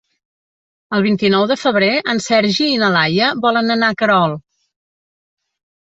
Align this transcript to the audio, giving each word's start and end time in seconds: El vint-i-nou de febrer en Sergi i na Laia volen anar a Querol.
El 0.97 1.03
vint-i-nou 1.07 1.45
de 1.51 1.57
febrer 1.65 1.91
en 2.15 2.23
Sergi 2.29 2.71
i 2.73 2.81
na 2.87 2.91
Laia 2.99 3.31
volen 3.47 3.79
anar 3.79 3.95
a 3.95 4.01
Querol. 4.05 4.39